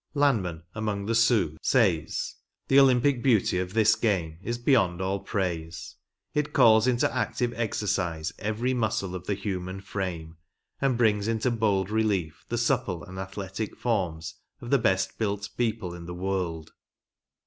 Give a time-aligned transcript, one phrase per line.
[0.15, 2.33] Lanman, among the Sioux, says:"
[2.69, 5.95] The Olympic beauty of this game is beyond all praise.
[6.33, 7.09] It calls THE ORIGINAL GAME.
[7.09, 10.37] 29 into active exercise every muscle of the human f^ame,
[10.81, 15.93] and brings into bold relief the supple and atnletic forms of the best built people
[15.93, 16.71] in the world.